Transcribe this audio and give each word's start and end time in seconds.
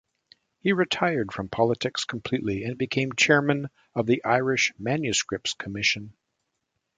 He 0.61 0.73
retired 0.73 1.31
from 1.31 1.47
politics 1.47 2.05
completely 2.05 2.63
and 2.63 2.75
became 2.75 3.11
Chairman 3.11 3.67
of 3.93 4.07
the 4.07 4.23
Irish 4.25 4.73
Manuscripts 4.79 5.53
Commission. 5.53 6.15